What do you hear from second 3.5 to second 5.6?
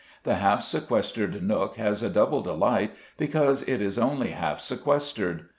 it is only half sequestered.